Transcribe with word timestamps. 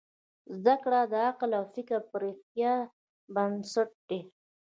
زدهکړه 0.59 1.01
د 1.11 1.13
عقل 1.27 1.51
او 1.59 1.65
فکر 1.75 1.99
پراختیا 2.11 2.73
بنسټ 3.35 3.89
دی. 4.09 4.19